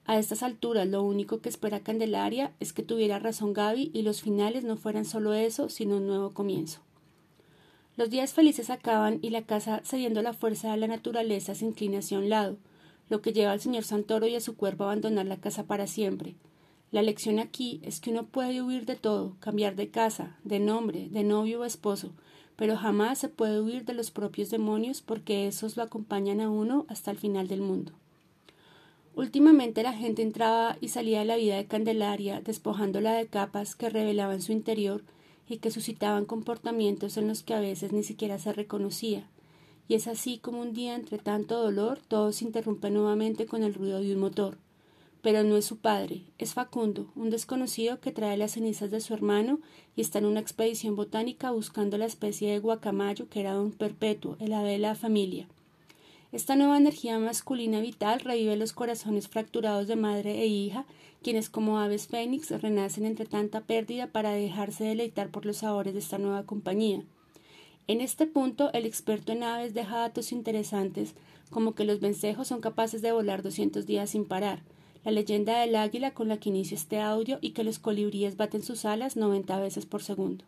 A 0.08 0.18
estas 0.18 0.44
alturas 0.44 0.86
lo 0.86 1.02
único 1.02 1.40
que 1.40 1.48
espera 1.48 1.80
Candelaria 1.80 2.52
es 2.60 2.72
que 2.72 2.84
tuviera 2.84 3.18
razón 3.18 3.52
Gaby 3.52 3.90
y 3.92 4.02
los 4.02 4.22
finales 4.22 4.62
no 4.62 4.76
fueran 4.76 5.04
solo 5.04 5.34
eso, 5.34 5.68
sino 5.68 5.96
un 5.96 6.06
nuevo 6.06 6.30
comienzo. 6.30 6.80
Los 7.96 8.10
días 8.10 8.32
felices 8.32 8.70
acaban 8.70 9.18
y 9.20 9.30
la 9.30 9.42
casa, 9.42 9.80
cediendo 9.84 10.22
la 10.22 10.32
fuerza 10.32 10.70
de 10.70 10.76
la 10.76 10.86
naturaleza, 10.86 11.56
se 11.56 11.64
inclina 11.64 11.98
hacia 11.98 12.18
un 12.18 12.28
lado, 12.28 12.56
lo 13.08 13.20
que 13.20 13.32
lleva 13.32 13.50
al 13.50 13.60
señor 13.60 13.82
Santoro 13.82 14.28
y 14.28 14.36
a 14.36 14.40
su 14.40 14.54
cuerpo 14.54 14.84
a 14.84 14.88
abandonar 14.88 15.26
la 15.26 15.38
casa 15.38 15.64
para 15.64 15.88
siempre. 15.88 16.36
La 16.92 17.02
lección 17.02 17.40
aquí 17.40 17.80
es 17.82 18.00
que 18.00 18.10
uno 18.10 18.26
puede 18.26 18.62
huir 18.62 18.86
de 18.86 18.94
todo, 18.94 19.36
cambiar 19.40 19.74
de 19.74 19.90
casa, 19.90 20.36
de 20.44 20.60
nombre, 20.60 21.08
de 21.08 21.24
novio 21.24 21.62
o 21.62 21.64
esposo, 21.64 22.12
pero 22.54 22.76
jamás 22.76 23.18
se 23.18 23.28
puede 23.28 23.60
huir 23.60 23.84
de 23.84 23.94
los 23.94 24.12
propios 24.12 24.50
demonios 24.50 25.02
porque 25.02 25.48
esos 25.48 25.76
lo 25.76 25.82
acompañan 25.82 26.40
a 26.40 26.48
uno 26.48 26.86
hasta 26.88 27.10
el 27.10 27.18
final 27.18 27.48
del 27.48 27.60
mundo. 27.60 27.92
Últimamente 29.16 29.82
la 29.82 29.94
gente 29.94 30.20
entraba 30.20 30.76
y 30.82 30.88
salía 30.88 31.20
de 31.20 31.24
la 31.24 31.36
vida 31.36 31.56
de 31.56 31.64
Candelaria, 31.64 32.42
despojándola 32.42 33.14
de 33.14 33.26
capas 33.26 33.74
que 33.74 33.88
revelaban 33.88 34.42
su 34.42 34.52
interior 34.52 35.04
y 35.48 35.56
que 35.56 35.70
suscitaban 35.70 36.26
comportamientos 36.26 37.16
en 37.16 37.26
los 37.26 37.42
que 37.42 37.54
a 37.54 37.60
veces 37.60 37.92
ni 37.92 38.02
siquiera 38.02 38.38
se 38.38 38.52
reconocía. 38.52 39.26
Y 39.88 39.94
es 39.94 40.06
así 40.06 40.36
como 40.36 40.60
un 40.60 40.74
día, 40.74 40.94
entre 40.94 41.16
tanto 41.16 41.62
dolor, 41.62 41.98
todo 42.08 42.30
se 42.30 42.44
interrumpe 42.44 42.90
nuevamente 42.90 43.46
con 43.46 43.62
el 43.62 43.72
ruido 43.72 44.02
de 44.02 44.12
un 44.12 44.20
motor. 44.20 44.58
Pero 45.22 45.44
no 45.44 45.56
es 45.56 45.64
su 45.64 45.78
padre, 45.78 46.24
es 46.36 46.52
Facundo, 46.52 47.10
un 47.16 47.30
desconocido 47.30 48.00
que 48.00 48.12
trae 48.12 48.36
las 48.36 48.52
cenizas 48.52 48.90
de 48.90 49.00
su 49.00 49.14
hermano 49.14 49.60
y 49.96 50.02
está 50.02 50.18
en 50.18 50.26
una 50.26 50.40
expedición 50.40 50.94
botánica 50.94 51.52
buscando 51.52 51.96
la 51.96 52.04
especie 52.04 52.52
de 52.52 52.58
guacamayo 52.58 53.30
que 53.30 53.40
era 53.40 53.54
don 53.54 53.72
Perpetuo, 53.72 54.36
el 54.40 54.52
ave 54.52 54.72
de 54.72 54.78
la 54.78 54.94
familia. 54.94 55.48
Esta 56.36 56.54
nueva 56.54 56.76
energía 56.76 57.18
masculina 57.18 57.80
vital 57.80 58.20
revive 58.20 58.56
los 58.56 58.74
corazones 58.74 59.26
fracturados 59.26 59.88
de 59.88 59.96
madre 59.96 60.42
e 60.42 60.46
hija, 60.46 60.84
quienes 61.22 61.48
como 61.48 61.78
aves 61.78 62.08
fénix 62.08 62.50
renacen 62.60 63.06
entre 63.06 63.24
tanta 63.24 63.62
pérdida 63.62 64.08
para 64.08 64.32
dejarse 64.32 64.84
deleitar 64.84 65.30
por 65.30 65.46
los 65.46 65.56
sabores 65.56 65.94
de 65.94 66.00
esta 66.00 66.18
nueva 66.18 66.42
compañía. 66.42 67.02
En 67.86 68.02
este 68.02 68.26
punto, 68.26 68.70
el 68.74 68.84
experto 68.84 69.32
en 69.32 69.44
aves 69.44 69.72
deja 69.72 69.96
datos 69.96 70.30
interesantes, 70.30 71.14
como 71.48 71.74
que 71.74 71.86
los 71.86 72.00
vencejos 72.00 72.48
son 72.48 72.60
capaces 72.60 73.00
de 73.00 73.12
volar 73.12 73.42
200 73.42 73.86
días 73.86 74.10
sin 74.10 74.26
parar, 74.26 74.60
la 75.06 75.12
leyenda 75.12 75.60
del 75.60 75.74
águila 75.74 76.12
con 76.12 76.28
la 76.28 76.36
que 76.36 76.50
inicio 76.50 76.76
este 76.76 77.00
audio 77.00 77.38
y 77.40 77.52
que 77.52 77.64
los 77.64 77.78
colibríes 77.78 78.36
baten 78.36 78.62
sus 78.62 78.84
alas 78.84 79.16
90 79.16 79.58
veces 79.58 79.86
por 79.86 80.02
segundo. 80.02 80.44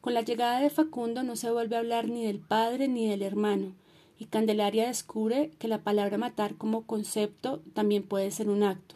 Con 0.00 0.14
la 0.14 0.22
llegada 0.22 0.58
de 0.58 0.68
Facundo 0.68 1.22
no 1.22 1.36
se 1.36 1.52
vuelve 1.52 1.76
a 1.76 1.78
hablar 1.78 2.08
ni 2.08 2.24
del 2.24 2.40
padre 2.40 2.88
ni 2.88 3.06
del 3.06 3.22
hermano, 3.22 3.72
y 4.20 4.26
Candelaria 4.26 4.86
descubre 4.86 5.50
que 5.58 5.66
la 5.66 5.82
palabra 5.82 6.18
matar 6.18 6.54
como 6.56 6.82
concepto 6.82 7.62
también 7.72 8.02
puede 8.02 8.30
ser 8.30 8.50
un 8.50 8.62
acto. 8.62 8.94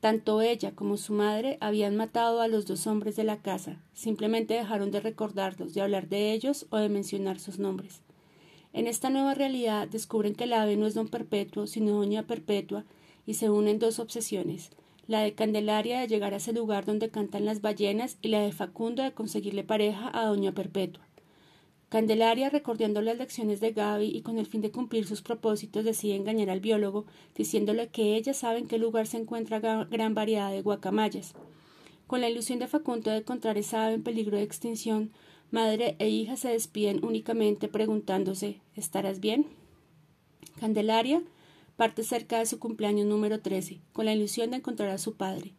Tanto 0.00 0.40
ella 0.40 0.74
como 0.74 0.96
su 0.96 1.12
madre 1.12 1.58
habían 1.60 1.94
matado 1.94 2.40
a 2.40 2.48
los 2.48 2.64
dos 2.64 2.86
hombres 2.86 3.16
de 3.16 3.24
la 3.24 3.42
casa, 3.42 3.84
simplemente 3.92 4.54
dejaron 4.54 4.90
de 4.92 5.00
recordarlos, 5.00 5.74
de 5.74 5.82
hablar 5.82 6.08
de 6.08 6.32
ellos 6.32 6.66
o 6.70 6.78
de 6.78 6.88
mencionar 6.88 7.38
sus 7.38 7.58
nombres. 7.58 8.00
En 8.72 8.86
esta 8.86 9.10
nueva 9.10 9.34
realidad 9.34 9.86
descubren 9.88 10.34
que 10.34 10.44
el 10.44 10.54
ave 10.54 10.78
no 10.78 10.86
es 10.86 10.94
don 10.94 11.08
Perpetuo, 11.08 11.66
sino 11.66 11.92
doña 11.92 12.26
Perpetua, 12.26 12.86
y 13.26 13.34
se 13.34 13.50
unen 13.50 13.78
dos 13.78 13.98
obsesiones, 13.98 14.70
la 15.06 15.20
de 15.20 15.34
Candelaria 15.34 16.00
de 16.00 16.08
llegar 16.08 16.32
a 16.32 16.38
ese 16.38 16.54
lugar 16.54 16.86
donde 16.86 17.10
cantan 17.10 17.44
las 17.44 17.60
ballenas 17.60 18.16
y 18.22 18.28
la 18.28 18.40
de 18.40 18.52
Facundo 18.52 19.02
de 19.02 19.12
conseguirle 19.12 19.64
pareja 19.64 20.10
a 20.14 20.24
doña 20.24 20.52
Perpetua. 20.52 21.09
Candelaria, 21.90 22.50
recordando 22.50 23.02
las 23.02 23.18
lecciones 23.18 23.58
de 23.58 23.72
Gaby 23.72 24.06
y 24.06 24.22
con 24.22 24.38
el 24.38 24.46
fin 24.46 24.60
de 24.60 24.70
cumplir 24.70 25.08
sus 25.08 25.22
propósitos, 25.22 25.84
decide 25.84 26.14
engañar 26.14 26.48
al 26.48 26.60
biólogo, 26.60 27.04
diciéndole 27.36 27.88
que 27.88 28.14
ella 28.14 28.32
sabe 28.32 28.60
en 28.60 28.68
qué 28.68 28.78
lugar 28.78 29.08
se 29.08 29.16
encuentra 29.16 29.58
gran 29.58 30.14
variedad 30.14 30.52
de 30.52 30.62
guacamayas. 30.62 31.34
Con 32.06 32.20
la 32.20 32.30
ilusión 32.30 32.60
de 32.60 32.68
Facundo 32.68 33.10
de 33.10 33.18
encontrar 33.18 33.58
esa 33.58 33.86
ave 33.86 33.94
en 33.94 34.04
peligro 34.04 34.36
de 34.36 34.44
extinción, 34.44 35.10
madre 35.50 35.96
e 35.98 36.08
hija 36.08 36.36
se 36.36 36.50
despiden 36.50 37.04
únicamente 37.04 37.66
preguntándose 37.66 38.60
¿Estarás 38.76 39.18
bien? 39.18 39.46
Candelaria 40.60 41.22
parte 41.76 42.04
cerca 42.04 42.38
de 42.38 42.46
su 42.46 42.58
cumpleaños 42.60 43.06
número 43.06 43.40
13, 43.40 43.80
con 43.94 44.04
la 44.04 44.12
ilusión 44.12 44.50
de 44.50 44.58
encontrar 44.58 44.90
a 44.90 44.98
su 44.98 45.14
padre. 45.14 45.54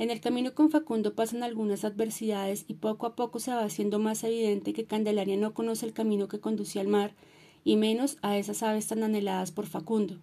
En 0.00 0.10
el 0.10 0.22
camino 0.22 0.54
con 0.54 0.70
Facundo 0.70 1.14
pasan 1.14 1.42
algunas 1.42 1.84
adversidades 1.84 2.64
y 2.66 2.72
poco 2.72 3.04
a 3.04 3.14
poco 3.14 3.38
se 3.38 3.50
va 3.50 3.62
haciendo 3.62 3.98
más 3.98 4.24
evidente 4.24 4.72
que 4.72 4.86
Candelaria 4.86 5.36
no 5.36 5.52
conoce 5.52 5.84
el 5.84 5.92
camino 5.92 6.26
que 6.26 6.40
conduce 6.40 6.80
al 6.80 6.88
mar, 6.88 7.12
y 7.64 7.76
menos 7.76 8.16
a 8.22 8.38
esas 8.38 8.62
aves 8.62 8.86
tan 8.86 9.02
anheladas 9.02 9.52
por 9.52 9.66
Facundo. 9.66 10.16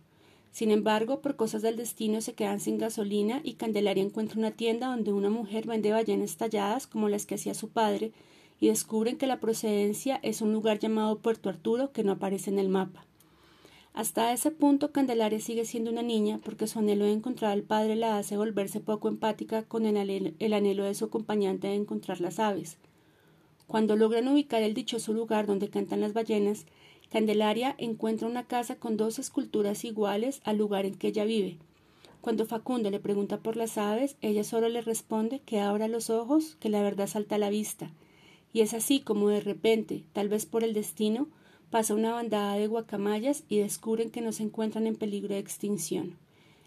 Sin 0.52 0.72
embargo, 0.72 1.22
por 1.22 1.36
cosas 1.36 1.62
del 1.62 1.76
destino 1.76 2.22
se 2.22 2.34
quedan 2.34 2.60
sin 2.60 2.80
gasolina 2.80 3.40
y 3.44 3.54
Candelaria 3.54 4.04
encuentra 4.04 4.40
una 4.40 4.50
tienda 4.50 4.88
donde 4.88 5.14
una 5.14 5.30
mujer 5.30 5.68
vende 5.68 5.92
ballenas 5.92 6.38
talladas 6.38 6.88
como 6.88 7.08
las 7.08 7.28
que 7.28 7.36
hacía 7.36 7.54
su 7.54 7.70
padre 7.70 8.14
y 8.60 8.70
descubren 8.70 9.20
que 9.20 9.28
la 9.28 9.40
procedencia 9.40 10.20
es 10.24 10.42
un 10.42 10.54
lugar 10.54 10.80
llamado 10.80 11.20
Puerto 11.20 11.50
Arturo 11.50 11.92
que 11.92 12.04
no 12.04 12.14
aparece 12.14 12.50
en 12.50 12.58
el 12.58 12.70
mapa. 12.70 13.07
Hasta 13.98 14.32
ese 14.32 14.52
punto 14.52 14.92
Candelaria 14.92 15.40
sigue 15.40 15.66
siendo 15.66 15.90
una 15.90 16.04
niña 16.04 16.40
porque 16.46 16.68
su 16.68 16.78
anhelo 16.78 17.06
de 17.06 17.14
encontrar 17.14 17.50
al 17.52 17.64
padre 17.64 17.96
la 17.96 18.20
hace 18.20 18.38
volverse 18.38 18.80
poco 18.80 19.08
empática 19.08 19.64
con 19.64 19.88
el 19.88 19.98
anhelo, 19.98 20.84
de 20.84 20.94
su 20.94 21.06
acompañante 21.06 21.66
de 21.66 21.74
encontrar 21.74 22.22
las 22.22 22.38
aves. 22.38 22.78
Cuando 23.66 23.96
logran 23.96 24.28
ubicar 24.28 24.62
el 24.62 24.76
dichoso 24.76 25.14
lugar 25.14 25.48
donde 25.48 25.72
cantan 25.72 26.02
las 26.02 26.14
ballenas, 26.14 26.68
Candelaria 27.10 27.74
encuentra 27.80 28.28
una 28.28 28.46
casa 28.46 28.76
con 28.76 28.98
dos 28.98 29.18
esculturas 29.18 29.84
iguales 29.84 30.42
al 30.44 30.58
lugar 30.58 30.86
en 30.86 30.94
que 30.94 31.08
ella 31.08 31.26
vive. 31.26 31.58
Cuando 32.22 32.46
Facundo 32.46 32.92
le 32.92 33.00
pregunta 33.00 33.40
por 33.40 33.58
las 33.58 33.80
aves, 33.80 34.16
ella 34.22 34.44
solo 34.44 34.70
le 34.70 34.82
responde 34.82 35.40
que 35.40 35.60
abra 35.60 35.88
los 35.88 36.12
ojos, 36.12 36.56
que 36.60 36.70
la 36.70 36.84
verdad 36.84 37.08
salta 37.08 37.34
a 37.34 37.40
la 37.40 37.50
vista. 37.50 37.92
Y 38.54 38.62
es 38.62 38.76
así 38.76 39.00
como 39.00 39.30
de 39.30 39.42
repente, 39.42 40.04
tal 40.14 40.30
vez 40.30 40.46
por 40.46 40.64
el 40.64 40.76
destino, 40.76 41.30
pasa 41.70 41.94
una 41.94 42.14
bandada 42.14 42.56
de 42.56 42.68
guacamayas 42.68 43.44
y 43.50 43.60
descubren 43.60 44.10
que 44.10 44.22
no 44.22 44.32
se 44.32 44.44
encuentran 44.44 44.88
en 44.88 44.96
peligro 44.96 45.34
de 45.34 45.40
extinción. 45.40 46.18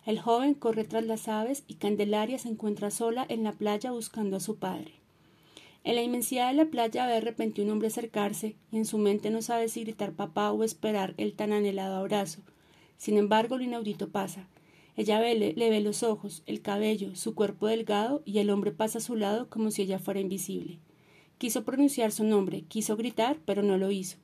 El 0.07 0.19
joven 0.19 0.54
corre 0.54 0.85
tras 0.85 1.04
las 1.04 1.28
aves 1.28 1.64
y 1.69 1.75
Candelaria 1.75 2.38
se 2.38 2.49
encuentra 2.49 2.90
sola 2.90 3.25
en 3.28 3.42
la 3.42 3.52
playa 3.52 3.90
buscando 3.90 4.37
a 4.37 4.40
su 4.40 4.57
padre. 4.57 4.92
En 5.83 5.95
la 5.95 6.02
inmensidad 6.02 6.49
de 6.49 6.54
la 6.54 6.66
playa 6.66 7.07
ve 7.07 7.14
de 7.14 7.21
repente 7.21 7.62
un 7.62 7.71
hombre 7.71 7.88
acercarse 7.88 8.57
y 8.71 8.76
en 8.76 8.85
su 8.85 8.99
mente 8.99 9.30
no 9.30 9.40
sabe 9.40 9.69
si 9.69 9.83
gritar 9.83 10.12
papá 10.12 10.52
o 10.52 10.62
esperar 10.64 11.14
el 11.16 11.35
tan 11.35 11.52
anhelado 11.52 11.97
abrazo. 11.97 12.40
Sin 12.99 13.16
embargo, 13.16 13.57
lo 13.57 13.64
inaudito 13.64 14.11
pasa. 14.11 14.47
Ella 14.97 15.21
le, 15.21 15.54
le 15.54 15.71
ve 15.71 15.80
los 15.80 16.02
ojos, 16.02 16.42
el 16.45 16.61
cabello, 16.61 17.16
su 17.16 17.35
cuerpo 17.35 17.66
delgado 17.66 18.23
y 18.26 18.38
el 18.38 18.50
hombre 18.50 18.73
pasa 18.73 18.99
a 18.99 19.00
su 19.00 19.16
lado 19.16 19.49
como 19.49 19.71
si 19.71 19.83
ella 19.83 19.99
fuera 19.99 20.21
invisible. 20.21 20.78
Quiso 21.38 21.64
pronunciar 21.64 22.12
su 22.12 22.25
nombre, 22.25 22.62
quiso 22.69 22.99
gritar, 22.99 23.38
pero 23.47 23.62
no 23.62 23.78
lo 23.78 23.90
hizo. 23.90 24.19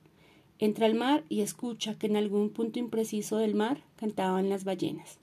Entra 0.59 0.85
al 0.87 0.95
mar 0.95 1.23
y 1.29 1.41
escucha 1.41 1.97
que 1.97 2.07
en 2.07 2.15
algún 2.15 2.49
punto 2.49 2.79
impreciso 2.79 3.37
del 3.37 3.53
mar 3.53 3.83
cantaban 3.95 4.49
las 4.49 4.63
ballenas. 4.63 5.19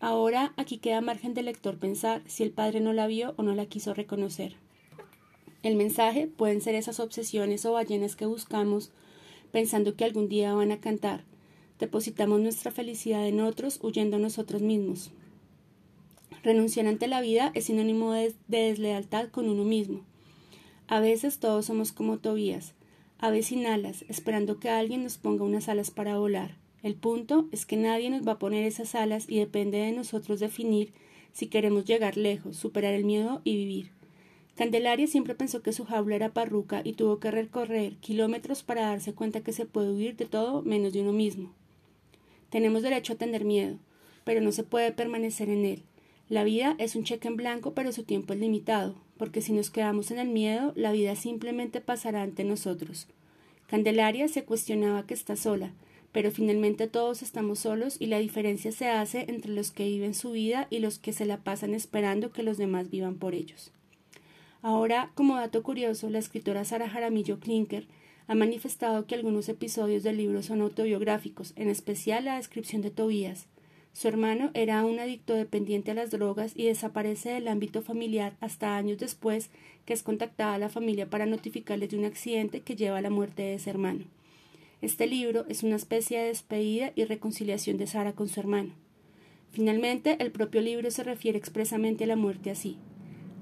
Ahora 0.00 0.52
aquí 0.56 0.78
queda 0.78 1.00
margen 1.00 1.34
del 1.34 1.46
lector 1.46 1.78
pensar 1.78 2.22
si 2.26 2.42
el 2.42 2.50
padre 2.50 2.80
no 2.80 2.92
la 2.92 3.06
vio 3.06 3.34
o 3.36 3.42
no 3.42 3.54
la 3.54 3.66
quiso 3.66 3.94
reconocer. 3.94 4.56
El 5.62 5.76
mensaje 5.76 6.26
pueden 6.26 6.60
ser 6.60 6.74
esas 6.74 7.00
obsesiones 7.00 7.64
o 7.64 7.72
ballenas 7.72 8.16
que 8.16 8.26
buscamos 8.26 8.92
pensando 9.50 9.96
que 9.96 10.04
algún 10.04 10.28
día 10.28 10.52
van 10.52 10.72
a 10.72 10.80
cantar. 10.80 11.24
Depositamos 11.78 12.40
nuestra 12.40 12.70
felicidad 12.70 13.26
en 13.26 13.40
otros 13.40 13.78
huyendo 13.82 14.18
nosotros 14.18 14.62
mismos. 14.62 15.10
Renunciar 16.42 16.86
ante 16.86 17.08
la 17.08 17.22
vida 17.22 17.50
es 17.54 17.64
sinónimo 17.64 18.12
de 18.12 18.34
deslealtad 18.48 19.30
con 19.30 19.48
uno 19.48 19.64
mismo. 19.64 20.02
A 20.86 21.00
veces 21.00 21.38
todos 21.38 21.64
somos 21.64 21.92
como 21.92 22.18
Tobías, 22.18 22.74
aves 23.18 23.46
sin 23.46 23.66
alas, 23.66 24.04
esperando 24.08 24.58
que 24.58 24.70
alguien 24.70 25.02
nos 25.02 25.18
ponga 25.18 25.44
unas 25.44 25.68
alas 25.68 25.90
para 25.90 26.18
volar. 26.18 26.56
El 26.82 26.94
punto 26.94 27.48
es 27.50 27.64
que 27.64 27.76
nadie 27.76 28.10
nos 28.10 28.26
va 28.26 28.32
a 28.32 28.38
poner 28.38 28.64
esas 28.64 28.94
alas 28.94 29.26
y 29.28 29.38
depende 29.38 29.78
de 29.78 29.92
nosotros 29.92 30.40
definir 30.40 30.92
si 31.32 31.46
queremos 31.46 31.84
llegar 31.84 32.16
lejos, 32.16 32.56
superar 32.56 32.94
el 32.94 33.04
miedo 33.04 33.40
y 33.44 33.56
vivir. 33.56 33.90
Candelaria 34.56 35.06
siempre 35.06 35.34
pensó 35.34 35.62
que 35.62 35.72
su 35.72 35.84
jaula 35.84 36.14
era 36.14 36.32
parruca 36.32 36.82
y 36.84 36.92
tuvo 36.92 37.18
que 37.18 37.30
recorrer 37.30 37.96
kilómetros 37.96 38.62
para 38.62 38.82
darse 38.82 39.12
cuenta 39.12 39.40
que 39.40 39.52
se 39.52 39.66
puede 39.66 39.90
huir 39.90 40.16
de 40.16 40.26
todo 40.26 40.62
menos 40.62 40.92
de 40.92 41.00
uno 41.00 41.12
mismo. 41.12 41.52
Tenemos 42.50 42.82
derecho 42.82 43.14
a 43.14 43.16
tener 43.16 43.44
miedo, 43.44 43.78
pero 44.22 44.40
no 44.40 44.52
se 44.52 44.62
puede 44.62 44.92
permanecer 44.92 45.48
en 45.48 45.64
él. 45.64 45.82
La 46.28 46.44
vida 46.44 46.74
es 46.78 46.96
un 46.96 47.04
cheque 47.04 47.28
en 47.28 47.36
blanco, 47.36 47.74
pero 47.74 47.92
su 47.92 48.04
tiempo 48.04 48.32
es 48.32 48.40
limitado 48.40 48.94
porque 49.16 49.40
si 49.40 49.52
nos 49.52 49.70
quedamos 49.70 50.10
en 50.10 50.18
el 50.18 50.28
miedo, 50.28 50.72
la 50.76 50.92
vida 50.92 51.16
simplemente 51.16 51.80
pasará 51.80 52.22
ante 52.22 52.44
nosotros. 52.44 53.06
Candelaria 53.66 54.28
se 54.28 54.44
cuestionaba 54.44 55.06
que 55.06 55.14
está 55.14 55.36
sola, 55.36 55.72
pero 56.12 56.30
finalmente 56.30 56.86
todos 56.86 57.22
estamos 57.22 57.60
solos 57.60 57.96
y 57.98 58.06
la 58.06 58.18
diferencia 58.18 58.72
se 58.72 58.88
hace 58.88 59.24
entre 59.28 59.52
los 59.52 59.70
que 59.70 59.86
viven 59.86 60.14
su 60.14 60.32
vida 60.32 60.66
y 60.70 60.78
los 60.80 60.98
que 60.98 61.12
se 61.12 61.26
la 61.26 61.38
pasan 61.38 61.74
esperando 61.74 62.32
que 62.32 62.42
los 62.42 62.58
demás 62.58 62.90
vivan 62.90 63.16
por 63.16 63.34
ellos. 63.34 63.72
Ahora, 64.62 65.10
como 65.14 65.36
dato 65.36 65.62
curioso, 65.62 66.08
la 66.10 66.18
escritora 66.18 66.64
Sara 66.64 66.88
Jaramillo 66.88 67.38
Klinker 67.38 67.86
ha 68.26 68.34
manifestado 68.34 69.06
que 69.06 69.14
algunos 69.14 69.48
episodios 69.48 70.02
del 70.02 70.16
libro 70.16 70.42
son 70.42 70.62
autobiográficos, 70.62 71.52
en 71.56 71.68
especial 71.68 72.24
la 72.24 72.36
descripción 72.36 72.80
de 72.80 72.90
Tobías, 72.90 73.46
su 73.94 74.08
hermano 74.08 74.50
era 74.54 74.84
un 74.84 74.98
adicto 74.98 75.34
dependiente 75.34 75.92
a 75.92 75.94
las 75.94 76.10
drogas 76.10 76.52
y 76.56 76.64
desaparece 76.64 77.30
del 77.30 77.46
ámbito 77.46 77.80
familiar 77.80 78.36
hasta 78.40 78.76
años 78.76 78.98
después 78.98 79.50
que 79.86 79.92
es 79.92 80.02
contactada 80.02 80.52
a 80.54 80.58
la 80.58 80.68
familia 80.68 81.08
para 81.08 81.26
notificarles 81.26 81.90
de 81.90 81.98
un 81.98 82.04
accidente 82.04 82.60
que 82.60 82.74
lleva 82.74 82.98
a 82.98 83.02
la 83.02 83.10
muerte 83.10 83.42
de 83.42 83.54
ese 83.54 83.70
hermano. 83.70 84.04
Este 84.82 85.06
libro 85.06 85.46
es 85.48 85.62
una 85.62 85.76
especie 85.76 86.18
de 86.18 86.26
despedida 86.26 86.90
y 86.96 87.04
reconciliación 87.04 87.76
de 87.76 87.86
Sara 87.86 88.14
con 88.14 88.28
su 88.28 88.40
hermano. 88.40 88.74
Finalmente, 89.52 90.16
el 90.18 90.32
propio 90.32 90.60
libro 90.60 90.90
se 90.90 91.04
refiere 91.04 91.38
expresamente 91.38 92.02
a 92.02 92.08
la 92.08 92.16
muerte 92.16 92.50
así. 92.50 92.78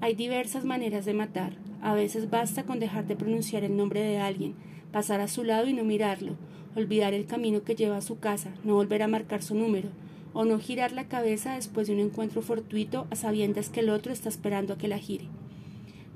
Hay 0.01 0.13
diversas 0.13 0.65
maneras 0.65 1.05
de 1.05 1.15
matar. 1.15 1.57
A 1.81 1.95
veces 1.95 2.29
basta 2.29 2.63
con 2.63 2.79
dejar 2.79 3.07
de 3.07 3.15
pronunciar 3.15 3.63
el 3.63 3.75
nombre 3.75 4.01
de 4.01 4.19
alguien, 4.19 4.53
pasar 4.91 5.19
a 5.19 5.27
su 5.27 5.43
lado 5.43 5.67
y 5.67 5.73
no 5.73 5.83
mirarlo, 5.83 6.37
olvidar 6.75 7.15
el 7.15 7.25
camino 7.25 7.63
que 7.63 7.75
lleva 7.75 7.97
a 7.97 8.01
su 8.01 8.19
casa, 8.19 8.53
no 8.63 8.75
volver 8.75 9.01
a 9.01 9.07
marcar 9.07 9.41
su 9.41 9.55
número, 9.55 9.89
o 10.33 10.45
no 10.45 10.59
girar 10.59 10.91
la 10.91 11.07
cabeza 11.07 11.55
después 11.55 11.87
de 11.87 11.93
un 11.93 11.99
encuentro 11.99 12.41
fortuito 12.41 13.07
a 13.11 13.15
sabiendas 13.15 13.69
que 13.69 13.81
el 13.81 13.89
otro 13.89 14.11
está 14.11 14.29
esperando 14.29 14.73
a 14.73 14.77
que 14.77 14.87
la 14.87 14.97
gire. 14.97 15.25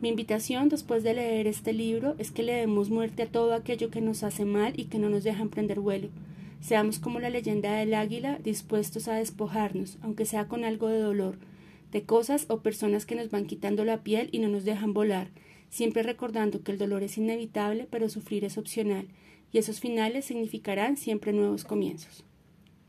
Mi 0.01 0.09
invitación 0.09 0.69
después 0.69 1.03
de 1.03 1.15
leer 1.15 1.47
este 1.47 1.74
libro 1.74 2.15
es 2.19 2.29
que 2.29 2.43
le 2.43 2.53
demos 2.53 2.89
muerte 2.89 3.24
a 3.24 3.31
todo 3.31 3.53
aquello 3.53 3.89
que 3.89 4.01
nos 4.01 4.24
hace 4.24 4.45
mal 4.45 4.74
y 4.79 4.86
que 4.86 5.00
no 5.00 5.09
nos 5.09 5.24
deja 5.24 5.41
emprender 5.41 5.79
vuelo. 5.79 6.09
Seamos 6.62 7.00
como 7.00 7.19
la 7.19 7.29
leyenda 7.29 7.75
del 7.75 7.93
águila, 7.93 8.39
dispuestos 8.43 9.07
a 9.07 9.15
despojarnos, 9.15 9.97
aunque 10.01 10.25
sea 10.25 10.47
con 10.47 10.65
algo 10.65 10.88
de 10.88 11.00
dolor, 11.00 11.38
de 11.91 12.03
cosas 12.03 12.45
o 12.50 12.59
personas 12.59 13.05
que 13.05 13.15
nos 13.15 13.31
van 13.31 13.45
quitando 13.45 13.86
la 13.86 14.03
piel 14.03 14.29
y 14.31 14.39
no 14.39 14.50
nos 14.50 14.65
dejan 14.65 14.93
volar, 14.93 15.29
siempre 15.69 16.03
recordando 16.03 16.62
que 16.62 16.71
el 16.71 16.77
dolor 16.77 17.03
es 17.03 17.17
inevitable, 17.17 17.88
pero 17.89 18.09
sufrir 18.09 18.43
es 18.45 18.57
opcional, 18.57 19.07
y 19.51 19.57
esos 19.57 19.79
finales 19.79 20.25
significarán 20.25 20.97
siempre 20.97 21.33
nuevos 21.33 21.63
comienzos. 21.63 22.26